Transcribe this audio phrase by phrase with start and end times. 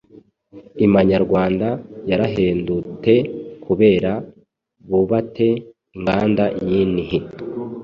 [0.85, 1.67] imanyarwanda
[2.09, 3.15] yarahendute
[3.65, 4.11] kubera
[4.89, 5.47] bubate
[5.95, 7.17] inganda nyinhi